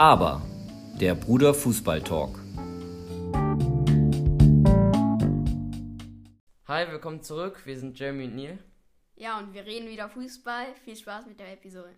[0.00, 0.40] Aber
[0.98, 2.38] der Bruder Fußball Talk.
[6.66, 7.60] Hi, willkommen zurück.
[7.66, 8.58] Wir sind Jeremy und Neil.
[9.16, 10.68] Ja, und wir reden wieder Fußball.
[10.86, 11.90] Viel Spaß mit der Episode.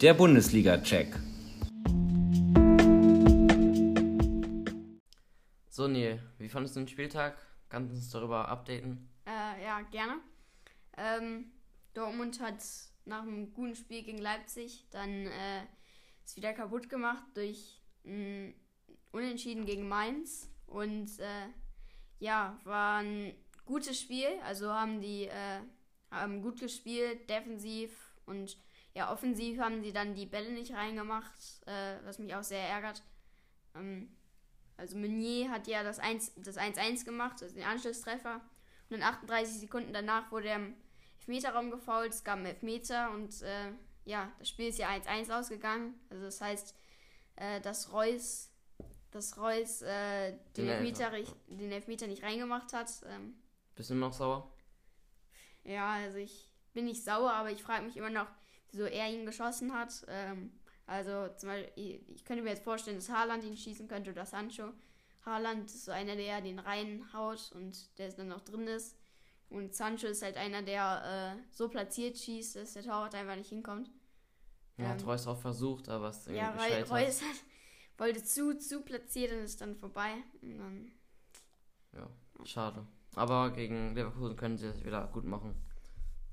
[0.00, 1.14] Der Bundesliga-Check.
[5.68, 7.36] So, Neil, wie fandest du den Spieltag?
[7.68, 9.10] Kannst du uns darüber updaten?
[9.26, 10.14] Äh, ja, gerne.
[10.96, 11.52] Ähm,
[11.94, 12.62] Dortmund hat
[13.04, 15.62] nach einem guten Spiel gegen Leipzig dann äh,
[16.24, 18.54] es wieder kaputt gemacht durch ein
[19.12, 20.50] Unentschieden gegen Mainz.
[20.66, 21.48] Und äh,
[22.18, 24.28] ja, war ein gutes Spiel.
[24.44, 25.60] Also haben die äh,
[26.10, 28.56] haben gut gespielt, defensiv und
[28.94, 31.34] ja, offensiv haben sie dann die Bälle nicht reingemacht,
[31.66, 33.02] äh, was mich auch sehr ärgert.
[33.74, 34.16] Ähm,
[34.76, 38.40] also Meunier hat ja das 1-1 das gemacht, also den Anschlusstreffer.
[38.88, 40.60] Und dann 38 Sekunden danach wurde er
[41.28, 43.72] Elfmeterraum gefault, es gab einen Elfmeter und äh,
[44.06, 45.94] ja, das Spiel ist ja 1-1 ausgegangen.
[46.08, 46.74] Also das heißt,
[47.36, 48.50] äh, dass Reus,
[49.10, 51.12] dass Reus äh, den, den, Elfmeter,
[51.48, 52.90] den Elfmeter nicht reingemacht hat.
[53.06, 53.34] Ähm,
[53.76, 54.50] Bist du noch sauer?
[55.64, 58.28] Ja, also ich bin nicht sauer, aber ich frage mich immer noch,
[58.70, 60.06] wieso er ihn geschossen hat.
[60.08, 60.50] Ähm,
[60.86, 64.72] also zum Beispiel, ich könnte mir jetzt vorstellen, dass Haaland ihn schießen könnte oder Sancho.
[65.26, 68.96] Haaland ist so einer, der den reinhaut und der dann noch drin ist.
[69.50, 73.48] Und Sancho ist halt einer, der äh, so platziert schießt, dass der Torwart einfach nicht
[73.48, 73.90] hinkommt.
[74.76, 77.36] Ja, ähm, hat Reus auch versucht, aber es irgendwie Ja, Reus, Reus hat,
[77.96, 80.14] wollte zu, zu platziert und ist dann vorbei.
[80.42, 80.92] Und dann,
[81.92, 82.08] ja,
[82.44, 82.86] schade.
[83.14, 85.54] Aber gegen Leverkusen können sie das wieder gut machen.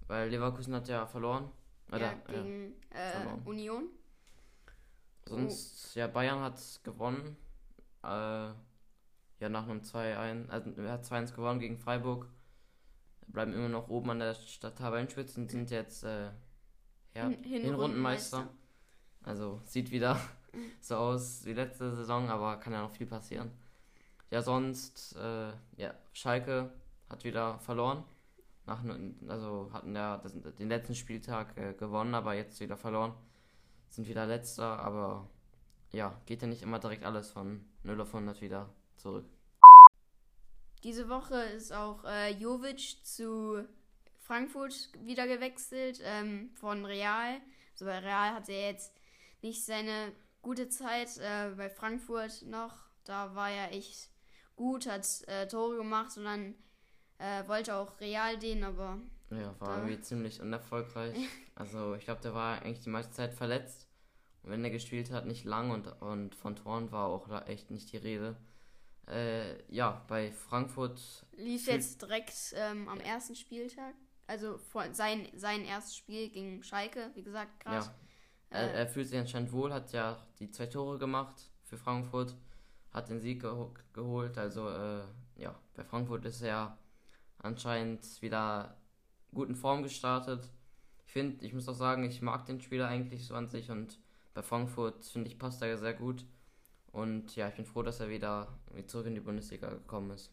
[0.07, 1.51] Weil Leverkusen hat ja verloren.
[1.89, 3.89] Oder, ja, gegen ja, äh, Union.
[5.27, 5.99] Sonst, oh.
[5.99, 7.37] ja, Bayern hat gewonnen.
[8.03, 8.07] Äh,
[9.39, 12.27] ja, nach einem 2-1, also er hat 2-1 gewonnen gegen Freiburg.
[13.27, 16.29] Bleiben immer noch oben an der Stadt Tabellenspitze und sind jetzt äh,
[17.13, 18.47] ja, Hin Hinrundenmeister.
[19.23, 20.19] Also sieht wieder
[20.81, 23.51] so aus wie letzte Saison, aber kann ja noch viel passieren.
[24.31, 26.71] Ja, sonst, äh, ja, Schalke
[27.09, 28.03] hat wieder verloren.
[28.65, 28.83] Nach,
[29.27, 33.13] also hatten ja das, den letzten Spieltag äh, gewonnen, aber jetzt wieder verloren.
[33.89, 35.29] Sind wieder letzter, aber
[35.91, 39.25] ja, geht ja nicht immer direkt alles von 0 auf 100 wieder zurück.
[40.85, 43.67] Diese Woche ist auch äh, Jovic zu
[44.19, 47.41] Frankfurt wieder gewechselt ähm, von Real.
[47.71, 48.93] Also bei Real hat er jetzt
[49.41, 50.11] nicht seine
[50.43, 52.75] gute Zeit, äh, bei Frankfurt noch.
[53.03, 54.11] Da war er echt
[54.55, 56.53] gut, hat äh, Tore gemacht und dann
[57.17, 58.99] äh, wollte auch Real den, aber.
[59.31, 61.17] Ja, war irgendwie ziemlich unerfolgreich.
[61.55, 63.87] also ich glaube, der war eigentlich die meiste Zeit verletzt.
[64.43, 67.91] Und wenn er gespielt hat, nicht lang und, und von Toren war auch echt nicht
[67.91, 68.37] die Rede.
[69.07, 71.25] Äh, ja, bei Frankfurt.
[71.37, 73.93] Lief jetzt direkt ähm, am ersten Spieltag.
[74.27, 77.85] Also vor, sein, sein erstes Spiel gegen Schalke, wie gesagt, gerade.
[77.85, 77.95] Ja.
[78.49, 82.35] Er, äh, er, fühlt sich anscheinend wohl, hat ja die zwei Tore gemacht für Frankfurt,
[82.91, 84.37] hat den Sieg geho geholt.
[84.37, 85.03] Also, äh,
[85.35, 86.77] ja, bei Frankfurt ist er
[87.37, 88.77] anscheinend wieder
[89.33, 90.49] gut in Form gestartet.
[91.05, 93.99] Ich finde, ich muss auch sagen, ich mag den Spieler eigentlich so an sich und
[94.33, 96.25] bei Frankfurt finde ich passt er sehr gut.
[96.95, 98.47] Und ja, ich bin froh, dass er wieder
[98.87, 100.31] zurück in die Bundesliga gekommen ist.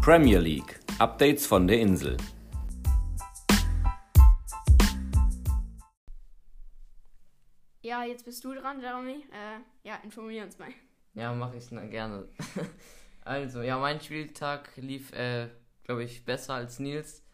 [0.00, 0.78] Premier League.
[1.00, 2.16] Updates von der Insel.
[7.82, 9.26] Ja, jetzt bist du dran, Jeremy.
[9.32, 10.68] Äh, ja, informier uns mal.
[11.14, 12.28] Ja, mache ich dann gerne.
[13.22, 15.48] also, ja, mein Spieltag lief, äh,
[15.82, 17.24] glaube ich, besser als Nils.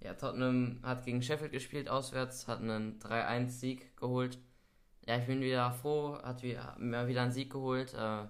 [0.00, 4.38] Ja, Tottenham hat gegen Sheffield gespielt, auswärts, hat einen 3-1-Sieg geholt.
[5.06, 7.94] Ja, ich bin wieder froh, hat mir wieder einen Sieg geholt.
[7.94, 8.26] Äh,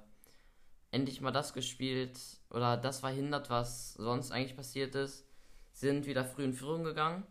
[0.91, 2.19] endlich mal das gespielt
[2.51, 5.27] oder das verhindert, was sonst eigentlich passiert ist.
[5.73, 7.25] Sind wieder früh in Führung gegangen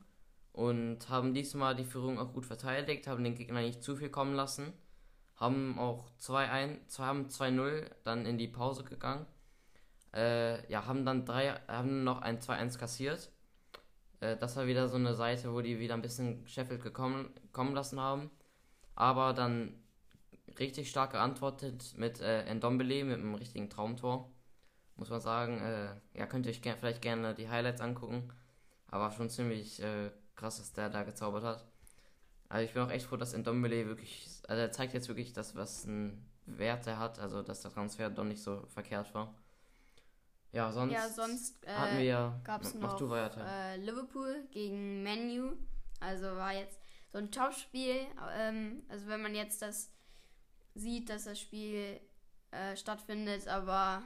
[0.51, 4.35] und haben diesmal die Führung auch gut verteidigt, haben den Gegner nicht zu viel kommen
[4.35, 4.73] lassen,
[5.35, 9.25] haben auch 2-1, haben 2-0 dann in die Pause gegangen.
[10.13, 13.31] Äh, ja, haben dann drei, haben noch ein 2-1 kassiert.
[14.25, 17.75] Äh, das war wieder so eine Seite, wo die wieder ein bisschen Sheffield gekommen, kommen
[17.75, 18.31] lassen haben.
[18.95, 19.73] Aber dann
[20.59, 24.31] richtig stark geantwortet mit äh, Ndombele, mit einem richtigen Traumtor.
[24.95, 28.29] Muss man sagen, äh, ja, könnt ihr euch ger vielleicht gerne die Highlights angucken.
[28.87, 31.65] Aber schon ziemlich äh, krass, was der da gezaubert hat.
[32.49, 35.55] Also ich bin auch echt froh, dass Ndombele wirklich, also er zeigt jetzt wirklich das,
[35.55, 39.33] was ein Wert er hat, also dass der Transfer doch nicht so verkehrt war.
[40.55, 45.51] Ja, sonst, ja, sonst äh, hatten wir ja, gab's noch äh, Liverpool gegen Menu.
[45.99, 46.79] Also war jetzt
[47.11, 48.07] so ein Topspiel.
[48.37, 49.91] Ähm, also wenn man jetzt das
[50.73, 51.99] sieht, dass das Spiel
[52.51, 54.03] äh, stattfindet, aber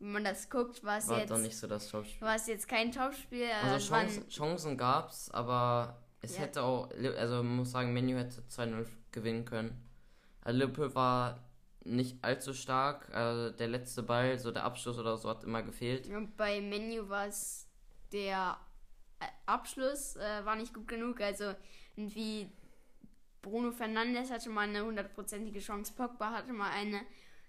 [0.00, 2.22] wenn man das guckt, war es War jetzt, doch nicht so das Topspiel.
[2.26, 3.42] war es jetzt kein Topspiel.
[3.42, 6.42] äh, Also es Chancen, Chancen gab's, aber es Ja.
[6.42, 9.80] hätte auch, also man muss sagen, Menu hätte 2-0 gewinnen können.
[10.42, 11.38] Also Liverpool war
[11.84, 13.14] nicht allzu stark.
[13.14, 16.06] Also der letzte Ball, so der Abschluss oder so, hat immer gefehlt.
[16.08, 17.66] Und bei Menu war es
[18.12, 18.58] der
[19.20, 21.20] äh, Abschluss äh, war nicht gut genug.
[21.20, 21.54] Also
[21.96, 22.50] irgendwie
[23.42, 27.00] Bruno Fernandes hatte mal eine hundertprozentige Chance, Pogba hatte mal eine.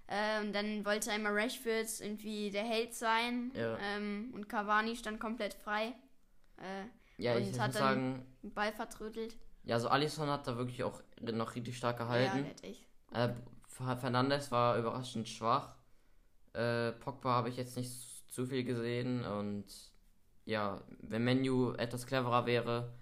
[0.08, 3.52] Äh, und dann wollte einmal Rashford irgendwie der Held sein.
[3.54, 3.78] Ja.
[3.80, 5.94] Ähm, und Cavani stand komplett frei.
[6.58, 6.86] Äh,
[7.22, 9.36] Ja, Und ich hat dann- sagen, den Ball vertrödelt.
[9.66, 12.38] ja, also Alisson hat da wirklich auch noch richtig stark Ja, gehalten.
[12.44, 12.88] der hat echt.
[13.80, 15.76] Fernandes war überraschend schwach.
[16.54, 17.92] Äh, Pogba habe ich jetzt nicht
[18.32, 19.66] zu viel gesehen und
[20.46, 22.94] ja, wenn Menu etwas cleverer wäre,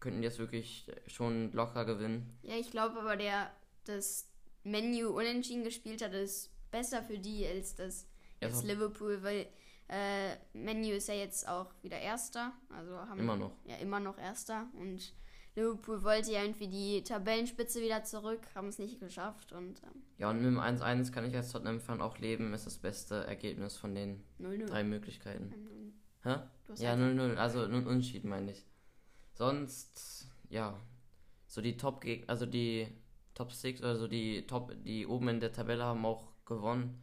[0.00, 2.38] könnten die es wirklich schon locker gewinnen.
[2.42, 3.50] Ja, ich glaube aber, der
[3.84, 4.28] das
[4.64, 8.06] Menu unentschieden gespielt hat, ist besser für die als das
[8.40, 9.46] Ja, jetzt Liverpool, weil
[9.88, 12.52] äh, Menu ist ja jetzt auch wieder Erster.
[12.68, 13.52] Also haben Immer noch.
[13.64, 14.66] Ja, immer noch Erster.
[14.74, 15.12] Und
[15.56, 20.30] Liverpool wollte ja irgendwie die Tabellenspitze wieder zurück, haben es nicht geschafft und ähm, Ja,
[20.30, 23.94] und mit dem 1-1 kann ich als Tottenham-Fan auch leben, ist das beste Ergebnis von
[23.94, 24.66] den 0-0.
[24.66, 25.52] drei Möglichkeiten.
[25.54, 26.40] Ähm, Hä?
[26.76, 28.64] Ja, einfach- 0-0, also nun Unentschieden meine ich.
[29.32, 30.78] Sonst, ja,
[31.46, 32.88] so die top also die
[33.34, 37.02] Top 6, also die Top, die oben in der Tabelle haben auch gewonnen.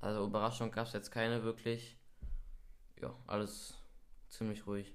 [0.00, 1.96] Also Überraschung gab es jetzt keine wirklich.
[3.00, 3.74] Ja, alles
[4.30, 4.94] ziemlich ruhig.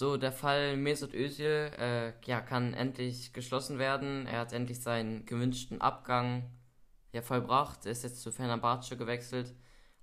[0.00, 4.26] So, der Fall Mesut Özil äh, ja, kann endlich geschlossen werden.
[4.26, 6.50] Er hat endlich seinen gewünschten Abgang
[7.12, 7.84] ja, vollbracht.
[7.84, 9.54] Er ist jetzt zu Fenerbahce gewechselt.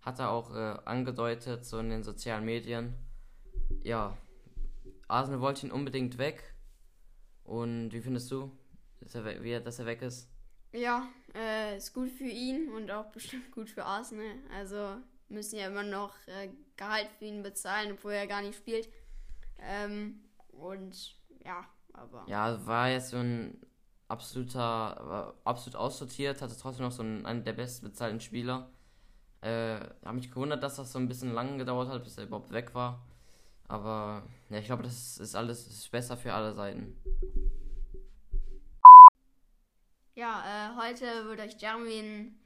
[0.01, 2.94] Hat er auch äh, angedeutet, so in den sozialen Medien.
[3.81, 4.15] Ja,
[5.07, 6.44] Arsenal wollte ihn unbedingt weg.
[7.44, 8.55] Und wie findest du,
[8.99, 10.29] dass er, wie dass er weg ist?
[10.73, 14.35] Ja, äh, ist gut für ihn und auch bestimmt gut für Arsenal.
[14.53, 14.97] Also
[15.27, 18.88] müssen ja immer noch äh, Gehalt für ihn bezahlen, obwohl er gar nicht spielt.
[19.59, 20.19] Ähm,
[20.50, 21.15] und
[21.45, 23.59] ja, aber Ja, war jetzt so ein
[24.07, 28.69] absoluter, war absolut aussortiert, hatte trotzdem noch so einen, einen der bestbezahlten Spieler.
[29.42, 32.51] Äh, habe mich gewundert, dass das so ein bisschen lang gedauert hat, bis er überhaupt
[32.51, 33.06] weg war.
[33.68, 36.95] Aber ja, ich glaube, das ist alles ist besser für alle Seiten.
[40.15, 42.39] ja, äh, heute würde euch Jeremy einen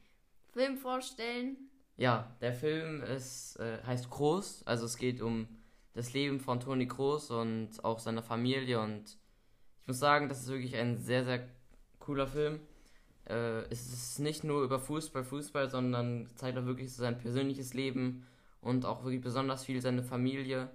[0.52, 1.70] Film vorstellen.
[1.98, 5.48] Ja, der Film ist, äh, heißt Groß, also es geht um
[5.94, 9.18] das Leben von Toni Kroos und auch seiner Familie und
[9.82, 11.48] ich muss sagen, das ist wirklich ein sehr, sehr
[12.00, 12.60] cooler Film.
[13.28, 17.74] Äh, es ist nicht nur über Fußball, Fußball, sondern zeigt auch wirklich so sein persönliches
[17.74, 18.26] Leben
[18.62, 20.70] und auch wirklich besonders viel seine Familie.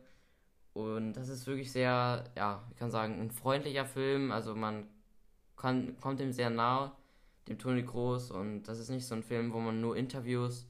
[0.73, 4.33] Und das ist wirklich sehr, ja, ich kann sagen, ein freundlicher Film.
[4.33, 4.87] Also man
[5.57, 6.93] kann, kommt ihm sehr nahe,
[7.49, 8.31] dem Toni Kroos.
[8.31, 10.67] Und das ist nicht so ein Film, wo man nur Interviews,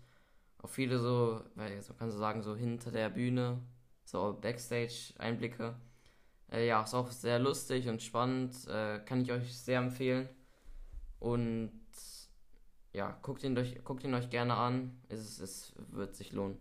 [0.63, 3.59] auch viele so, weil so kann so sagen, so hinter der Bühne,
[4.07, 5.75] so Backstage-Einblicke.
[6.51, 8.55] Äh, ja, ist auch sehr lustig und spannend.
[8.69, 10.29] Äh, kann ich euch sehr empfehlen.
[11.19, 11.73] Und
[12.93, 14.99] ja, guckt ihn, euch, guckt ihn euch gerne an.
[15.09, 16.57] Es, es wird sich lohnen.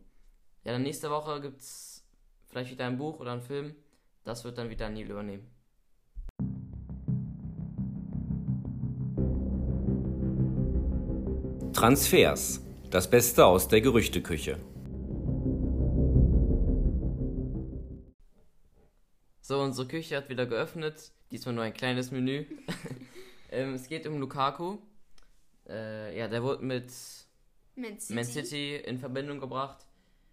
[0.63, 2.03] Ja, dann nächste Woche gibt es
[2.47, 3.75] vielleicht wieder ein Buch oder ein Film.
[4.23, 5.47] Das wird dann wieder Neil übernehmen.
[11.73, 12.61] Transfers.
[12.89, 14.57] Das Beste aus der Gerüchteküche.
[19.47, 21.11] So, unsere Küche hat wieder geöffnet.
[21.29, 22.45] Diesmal nur ein kleines Menü.
[23.51, 24.79] ähm, es geht um Lukaku.
[25.69, 26.91] Äh, ja, der wurde mit
[27.75, 28.13] Man City.
[28.15, 29.85] Man City in Verbindung gebracht.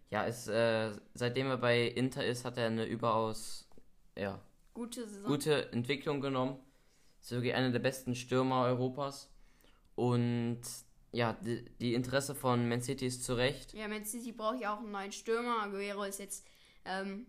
[0.09, 3.69] Ja, ist, äh, seitdem er bei Inter ist, hat er eine überaus
[4.16, 4.40] ja,
[4.73, 5.31] Gute Saison.
[5.31, 6.59] gute Entwicklung genommen.
[7.21, 9.31] Ist wirklich einer der besten Stürmer Europas.
[9.95, 10.62] Und
[11.11, 13.75] ja, die, die Interesse von Man City ist zu Recht.
[13.75, 15.64] Ja, Man City braucht ja auch einen neuen Stürmer.
[15.64, 16.47] Aguero ist jetzt
[16.87, 17.26] ähm,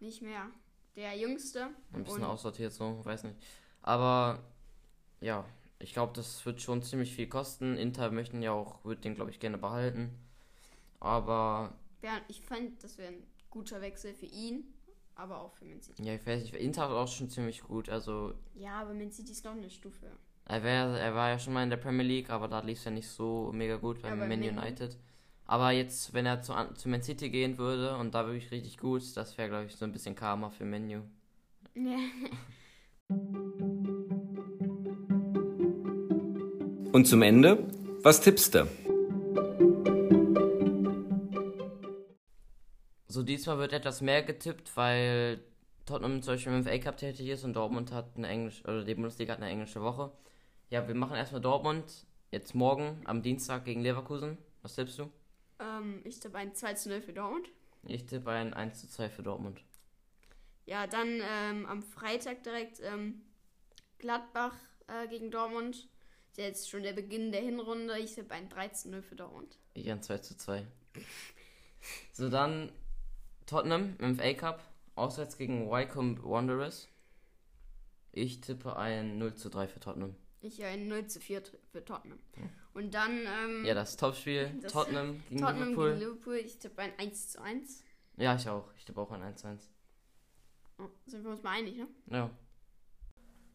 [0.00, 0.50] nicht mehr
[0.96, 1.68] der Jüngste.
[1.92, 3.36] Ein bisschen Und- aussortiert, so, weiß nicht.
[3.82, 4.38] Aber
[5.20, 5.44] ja,
[5.78, 7.76] ich glaube, das wird schon ziemlich viel kosten.
[7.76, 10.10] Inter möchten ja auch, wird den, glaube ich, gerne behalten.
[11.00, 11.72] Aber
[12.02, 14.64] Ja, ich fand, das wäre ein guter Wechsel für ihn,
[15.14, 16.02] aber auch für Man City.
[16.04, 17.88] ja, ich weiß nicht, Inter ist auch schon ziemlich gut.
[17.88, 20.06] Also Ja, aber Man City ist noch eine Stufe.
[20.46, 22.84] er, wär, er war ja schon mal in der Premier League, aber da lief es
[22.84, 24.96] ja nicht so mega gut bei Ja, Man Man- United.
[25.46, 29.02] Aber jetzt, wenn er zu, zu Man City gehen würde und da wirklich richtig gut,
[29.16, 31.02] das wäre, glaube ich, so ein bisschen Karma für Menu.
[31.74, 31.96] Ja.
[36.92, 37.66] Und zum Ende,
[38.02, 38.68] was tippst du?
[43.08, 45.40] So, diesmal wird etwas mehr getippt, weil
[45.86, 48.94] Tottenham zum Beispiel im FA Cup tätig ist und Dortmund hat eine englische, oder die
[48.94, 50.12] Bundesliga hat eine englische Woche.
[50.70, 54.38] Ja, wir machen erstmal Dortmund, jetzt morgen am Dienstag gegen Leverkusen.
[54.62, 55.10] Was tippst du?
[55.62, 57.48] Ähm, ich tippe ein 2 zu 0 für Dortmund.
[57.84, 59.62] Ich tippe ein 1 zu 2 für Dortmund.
[60.66, 63.22] Ja, dann ähm, am Freitag direkt ähm,
[63.98, 64.54] Gladbach
[64.86, 65.88] äh, gegen Dortmund.
[66.30, 67.98] Ist ja jetzt schon der Beginn der Hinrunde.
[67.98, 69.58] Ich tippe ein 3 zu 0 für Dortmund.
[69.74, 70.66] Ich ein 2 zu 2.
[72.12, 72.72] So, dann
[73.46, 74.62] Tottenham im FA Cup.
[74.94, 76.88] Auswärts gegen Wycombe Wanderers.
[78.12, 80.14] Ich tippe ein 0 zu 3 für Tottenham.
[80.40, 81.42] Ich ein 0 zu 4
[81.72, 82.18] für Tottenham.
[82.74, 84.52] Und dann ähm, Ja, das Topspiel.
[84.62, 85.88] Das- Tottenham gegen Tottenham Liverpool.
[85.90, 86.34] gegen Liverpool.
[86.36, 87.82] Ich tippe ein 1 zu 1.
[88.18, 88.70] Ja, ich auch.
[88.76, 89.70] Ich tippe auch ein 1 zu 1.
[90.78, 91.88] Oh, sind wir uns mal einig, ne?
[92.10, 92.30] Ja.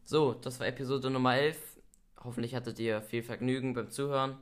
[0.02, 1.80] So, das war Episode Nummer 11.
[2.24, 4.36] Hoffentlich hattet ihr viel Vergnügen beim Zuhören.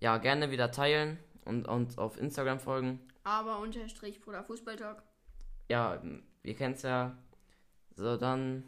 [0.00, 3.00] Ja, gerne wieder teilen und uns auf Instagram folgen.
[3.22, 5.02] Aber unterstrich Bruder Fußballtalk.
[5.68, 6.02] Ja,
[6.42, 7.16] ihr kennt's ja.
[7.94, 8.64] So, dann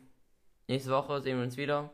[0.69, 1.91] nächste Woche sehen wir uns wieder.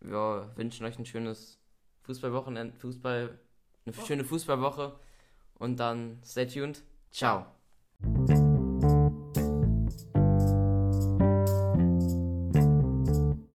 [0.00, 1.60] Wir wünschen euch ein schönes
[2.02, 3.38] Fußballwochenende, Fußball,
[3.86, 4.94] eine schöne Fußballwoche
[5.58, 6.82] und dann stay tuned.
[7.10, 7.46] Ciao.